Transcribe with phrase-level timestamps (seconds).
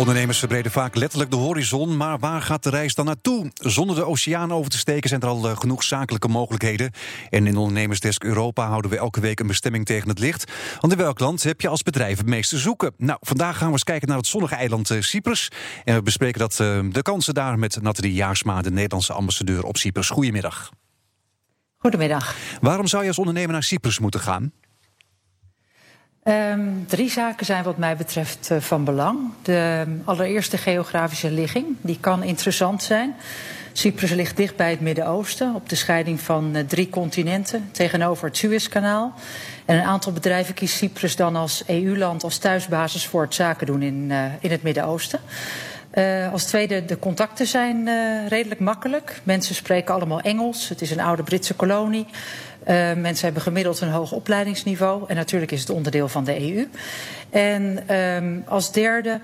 [0.00, 3.50] Ondernemers verbreden vaak letterlijk de horizon, maar waar gaat de reis dan naartoe?
[3.54, 6.92] Zonder de oceaan over te steken zijn er al eh, genoeg zakelijke mogelijkheden.
[7.30, 10.52] En in Ondernemersdesk Europa houden we elke week een bestemming tegen het licht.
[10.80, 12.92] Want in welk land heb je als bedrijf het meeste zoeken?
[12.96, 15.48] Nou, vandaag gaan we eens kijken naar het zonnige eiland eh, Cyprus.
[15.84, 19.76] En we bespreken dat, uh, de kansen daar met Nathalie Jaarsma, de Nederlandse ambassadeur op
[19.76, 20.08] Cyprus.
[20.08, 20.70] Goedemiddag.
[21.76, 22.36] Goedemiddag.
[22.60, 24.52] Waarom zou je als ondernemer naar Cyprus moeten gaan?
[26.24, 29.18] Um, drie zaken zijn wat mij betreft uh, van belang.
[29.42, 33.14] De um, allereerste geografische ligging, die kan interessant zijn.
[33.72, 38.36] Cyprus ligt dicht bij het Midden-Oosten, op de scheiding van uh, drie continenten, tegenover het
[38.36, 39.14] Suezkanaal.
[39.64, 43.82] En een aantal bedrijven kiest Cyprus dan als EU-land als thuisbasis voor het zaken doen
[43.82, 45.20] in, uh, in het Midden-Oosten.
[46.32, 47.88] Als tweede, de contacten zijn
[48.28, 49.20] redelijk makkelijk.
[49.22, 50.68] Mensen spreken allemaal Engels.
[50.68, 52.06] Het is een oude Britse kolonie.
[52.68, 55.04] Uh, mensen hebben gemiddeld een hoog opleidingsniveau.
[55.06, 56.68] En natuurlijk is het onderdeel van de EU.
[57.30, 59.20] En um, als derde.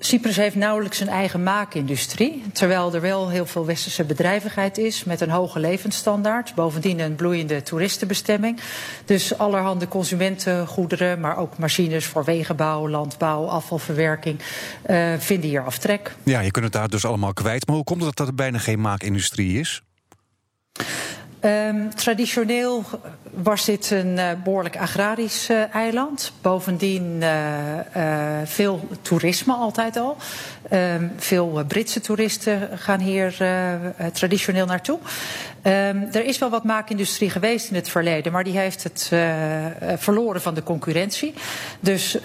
[0.00, 5.20] Cyprus heeft nauwelijks een eigen maakindustrie, terwijl er wel heel veel westerse bedrijvigheid is met
[5.20, 6.54] een hoge levensstandaard.
[6.54, 8.60] Bovendien een bloeiende toeristenbestemming.
[9.04, 14.38] Dus allerhande consumentengoederen, maar ook machines voor wegenbouw, landbouw, afvalverwerking
[14.90, 16.14] uh, vinden hier aftrek.
[16.22, 17.66] Ja, je kunt het daar dus allemaal kwijt.
[17.66, 19.82] Maar hoe komt het dat er bijna geen maakindustrie is?
[21.44, 22.84] Um, traditioneel
[23.30, 26.32] was dit een uh, behoorlijk agrarisch uh, eiland.
[26.42, 27.78] Bovendien uh,
[28.44, 30.16] veel toerisme altijd al.
[30.72, 33.36] Um, veel Britse toeristen gaan hier
[34.12, 34.98] traditioneel naartoe.
[35.68, 39.12] Um, er is wel wat maakindustrie geweest in het verleden, maar die heeft het
[40.00, 41.34] verloren van de concurrentie.
[41.80, 42.18] Dus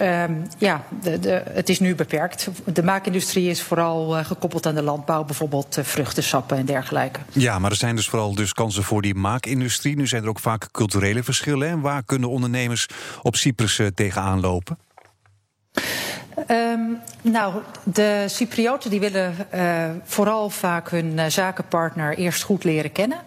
[0.58, 2.48] ja, de, de, het is nu beperkt.
[2.64, 7.20] De maakindustrie is vooral gekoppeld aan de landbouw, bijvoorbeeld vruchtensappen en dergelijke.
[7.32, 9.96] Ja, maar er zijn dus vooral dus kansen voor die maakindustrie.
[9.96, 11.68] Nu zijn er ook vaak culturele verschillen.
[11.68, 12.86] En waar kunnen ondernemers
[13.22, 14.78] op Cyprus uh, tegenaan lopen?
[16.50, 22.92] Um, nou, de Cyprioten die willen uh, vooral vaak hun uh, zakenpartner eerst goed leren
[22.92, 23.18] kennen.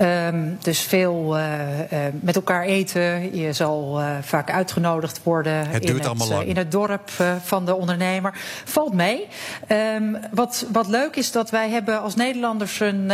[0.00, 3.36] Um, dus veel uh, uh, met elkaar eten.
[3.36, 7.10] Je zal vaak uitgenodigd worden het in, het, in, het, dorp
[7.42, 8.32] van de ondernemer.
[8.64, 9.28] Valt mee.
[9.68, 13.10] Um, wat, wat, leuk is dat wij hebben als Nederlanders een,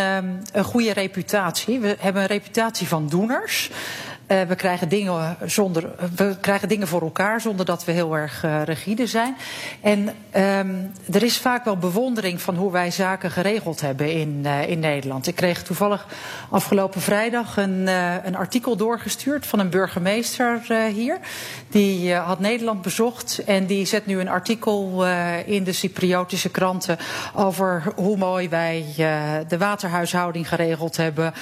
[0.53, 1.79] een goede reputatie.
[1.81, 3.71] We hebben een reputatie van doeners.
[4.29, 8.45] Uh, we, krijgen dingen zonder, we krijgen dingen voor elkaar zonder dat we heel erg
[8.45, 9.37] uh, rigide zijn.
[9.81, 14.69] En um, er is vaak wel bewondering van hoe wij zaken geregeld hebben in, uh,
[14.69, 15.27] in Nederland.
[15.27, 16.07] Ik kreeg toevallig
[16.51, 17.87] afgelopen vrijdag een,
[18.27, 20.61] een artikel doorgestuurd van een burgemeester
[20.93, 21.19] hier.
[21.69, 25.07] Die had Nederland bezocht en die zet nu een artikel
[25.45, 26.99] in de Cypriotische kranten
[27.35, 28.85] over hoe mooi wij
[29.49, 31.35] de waterhuishouding geregeld hebben,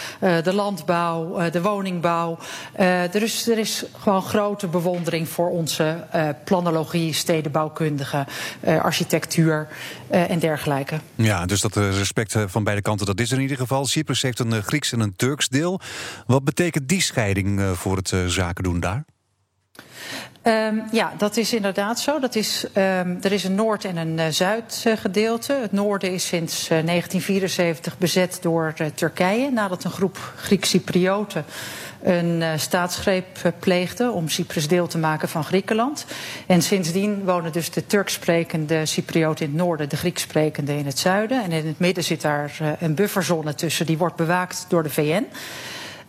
[0.43, 2.39] de landbouw, de woningbouw.
[2.79, 8.27] Uh, er, is, er is gewoon grote bewondering voor onze uh, planologie, stedenbouwkundige,
[8.67, 9.69] uh, architectuur
[10.09, 11.01] en dergelijke.
[11.15, 13.87] Ja, dus dat respect van beide kanten, dat is er in ieder geval.
[13.87, 15.81] Cyprus heeft een Grieks en een Turks deel.
[16.27, 19.05] Wat betekent die scheiding voor het zaken doen daar?
[20.47, 22.19] Um, ja, dat is inderdaad zo.
[22.19, 25.59] Dat is, um, er is een Noord- en een uh, Zuidgedeelte.
[25.61, 31.45] Het noorden is sinds uh, 1974 bezet door uh, Turkije, nadat een groep Griek-Cyprioten
[32.03, 36.07] een staatsgreep pleegde om Cyprus deel te maken van Griekenland.
[36.47, 41.43] En sindsdien wonen dus de Turksprekende Cyprioten in het noorden, de Grieksprekende in het zuiden.
[41.43, 45.27] En in het midden zit daar een bufferzone tussen, die wordt bewaakt door de VN.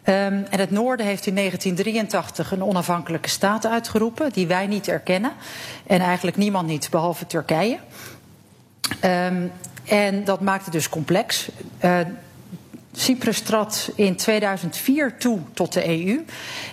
[0.10, 5.32] Um, en het Noorden heeft in 1983 een onafhankelijke staat uitgeroepen, die wij niet erkennen.
[5.88, 7.78] En eigenlijk niemand niet, behalve Turkije.
[9.04, 9.52] Um,
[9.86, 11.50] en dat maakt het dus complex.
[11.86, 12.00] Uh,
[13.00, 16.26] Cyprus trad in 2004 toe tot de EU.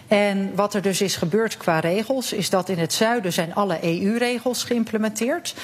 [0.09, 3.79] En wat er dus is gebeurd qua regels, is dat in het zuiden zijn alle
[3.83, 5.55] EU-regels geïmplementeerd.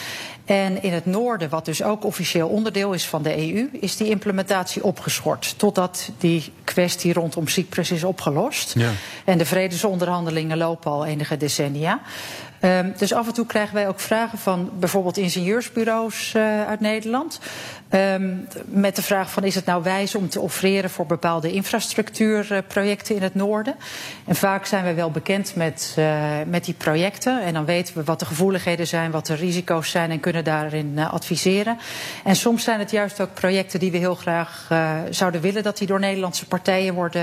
[0.44, 4.09] En in het noorden, wat dus ook officieel onderdeel is van de EU, is die
[4.09, 5.59] implementatie opgeschort.
[5.59, 8.75] Totdat die kwestie rondom Cyprus is opgelost.
[8.75, 8.91] Ja.
[9.25, 12.00] En de vredesonderhandelingen lopen al enige decennia.
[12.65, 17.41] Um, dus af en toe krijgen wij ook vragen van bijvoorbeeld ingenieursbureaus uh, uit Nederland.
[17.91, 23.16] Um, met de vraag van is het nou wijs om te offreren voor bepaalde infrastructuurprojecten
[23.16, 23.74] in het noorden.
[24.27, 27.42] En vaak zijn wij wel bekend met, uh, met die projecten.
[27.42, 30.92] En dan weten we wat de gevoeligheden zijn, wat de risico's zijn en kunnen daarin
[30.95, 31.78] uh, adviseren.
[32.24, 35.78] En soms zijn het juist ook projecten die we heel graag uh, zouden willen dat
[35.78, 37.22] die door Nederlandse partijen worden,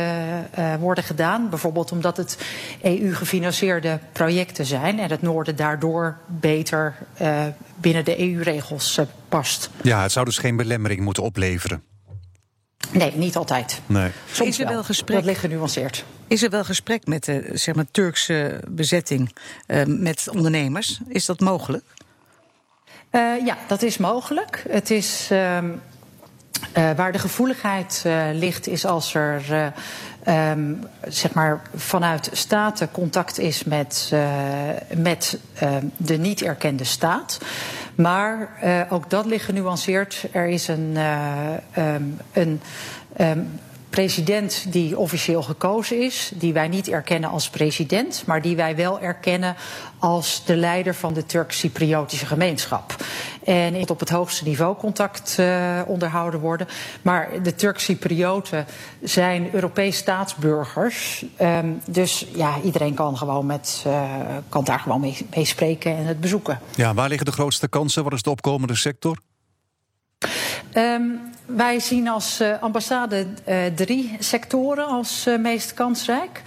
[0.79, 1.49] worden gedaan.
[1.49, 2.37] Bijvoorbeeld omdat het
[2.81, 6.95] EU-gefinancierde projecten zijn en het noorden daardoor beter
[7.75, 9.69] binnen de EU-regels past.
[9.81, 11.83] Ja, het zou dus geen belemmering moeten opleveren.
[12.91, 13.81] Nee, niet altijd.
[13.85, 14.11] Nee.
[14.31, 15.17] Soms is er wel, wel gesprek?
[15.17, 16.05] Dat ligt genuanceerd.
[16.27, 19.35] Is er wel gesprek met de zeg maar, Turkse bezetting
[19.67, 20.99] uh, met ondernemers?
[21.07, 21.83] Is dat mogelijk?
[23.45, 24.65] ja, dat is mogelijk.
[24.69, 25.29] Het is.
[25.31, 25.57] Uh,
[26.77, 29.67] uh, waar de gevoeligheid uh, ligt, is als er uh,
[30.27, 34.13] um, zeg maar vanuit staten contact is met,
[34.95, 35.39] met
[35.97, 37.37] de niet erkende staat.
[37.95, 38.49] Maar
[38.89, 40.27] ook dat ligt genuanceerd.
[40.31, 40.97] Er is een,
[41.77, 42.61] um, een
[43.19, 43.59] um,
[43.97, 48.99] president die officieel gekozen is, die wij niet erkennen als president, maar die wij wel
[48.99, 49.55] erkennen
[49.99, 52.95] als de leider van de Turk-Cypriotische gemeenschap.
[53.43, 56.67] En op het hoogste niveau contact uh, onderhouden worden.
[57.01, 58.65] Maar de Turk-Cyprioten
[59.01, 61.25] zijn Europees staatsburgers.
[61.41, 64.11] Um, dus ja, iedereen kan, gewoon met, uh,
[64.49, 66.59] kan daar gewoon mee spreken en het bezoeken.
[66.75, 68.03] Ja, waar liggen de grootste kansen?
[68.03, 69.17] Wat is de opkomende sector?
[70.77, 76.41] Um, wij zien als uh, ambassade uh, drie sectoren als uh, meest kansrijk.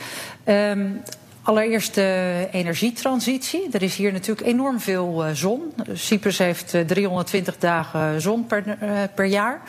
[0.44, 1.02] Um,
[1.42, 3.68] allereerst de energietransitie.
[3.72, 5.72] Er is hier natuurlijk enorm veel zon.
[5.92, 8.78] Cyprus heeft 320 dagen zon per,
[9.14, 9.60] per jaar.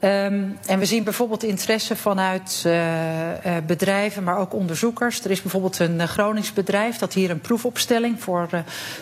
[0.00, 5.24] Um, en we zien bijvoorbeeld interesse vanuit uh, uh, bedrijven, maar ook onderzoekers.
[5.24, 8.48] Er is bijvoorbeeld een uh, Gronings bedrijf dat hier een proefopstelling voor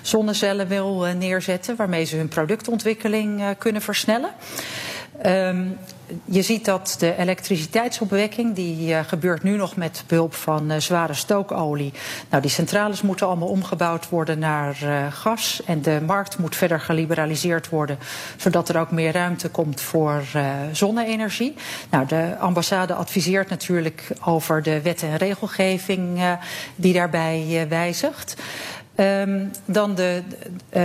[0.03, 4.31] zonnecellen wil neerzetten, waarmee ze hun productontwikkeling kunnen versnellen.
[5.27, 5.79] Um,
[6.25, 11.15] je ziet dat de elektriciteitsopwekking, die uh, gebeurt nu nog met behulp van uh, zware
[11.15, 11.93] stookolie.
[12.31, 15.63] Nou, die centrales moeten allemaal omgebouwd worden naar uh, gas.
[15.67, 17.99] En de markt moet verder geliberaliseerd worden,
[18.37, 20.23] zodat er ook meer ruimte komt voor
[20.73, 21.55] zonne-energie.
[21.91, 26.21] Nou, de ambassade adviseert natuurlijk over de wet en regelgeving
[26.77, 28.43] die daarbij wijzigt.
[28.97, 30.23] Um, dan de,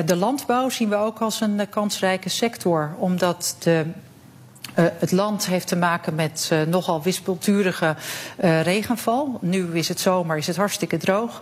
[0.06, 3.86] de landbouw zien we ook als een kansrijke sector, omdat de
[4.76, 7.96] uh, het land heeft te maken met uh, nogal wispelturige
[8.44, 9.38] uh, regenval.
[9.42, 11.42] Nu is het zomer, is het hartstikke droog.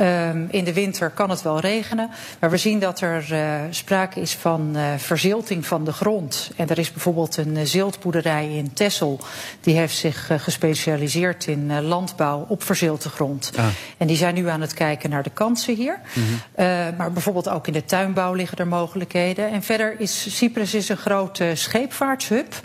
[0.00, 2.10] Um, in de winter kan het wel regenen.
[2.38, 3.24] Maar we zien dat er
[3.70, 6.50] sprake is van verzilting van de grond.
[6.56, 9.20] En er is bijvoorbeeld een ziltboerderij in Tessel.
[9.60, 13.52] Die heeft zich gespecialiseerd in landbouw op verzilte grond.
[13.56, 13.66] Ah.
[13.96, 15.98] En die zijn nu aan het kijken naar de kansen hier.
[16.14, 16.96] Mm -hmm.
[16.96, 19.50] maar bijvoorbeeld ook in de tuinbouw liggen er mogelijkheden.
[19.50, 22.61] En verder is Cyprus is een grote scheepvaartshub.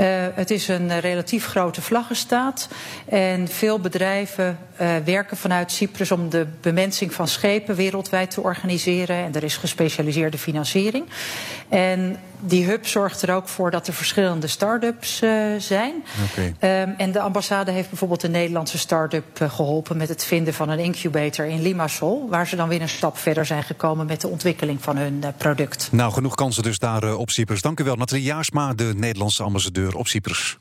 [0.00, 2.68] Uh, het is een relatief grote vlaggenstaat.
[3.08, 9.16] En veel bedrijven uh, werken vanuit Cyprus om de bemensing van schepen wereldwijd te organiseren.
[9.16, 11.04] En er is gespecialiseerde financiering.
[11.68, 16.04] En die hub zorgt er ook voor dat er verschillende start-ups uh, zijn.
[16.30, 16.82] Okay.
[16.82, 20.68] Um, en de ambassade heeft bijvoorbeeld een Nederlandse start-up uh, geholpen met het vinden van
[20.68, 22.28] een incubator in Limassol.
[22.28, 25.88] Waar ze dan weer een stap verder zijn gekomen met de ontwikkeling van hun product.
[25.92, 27.62] Nou, genoeg kansen dus daar op Cyprus.
[27.62, 30.56] Dank u wel, Nathalie Jaarsma, de Nederlandse ambassadeur op Cyprus.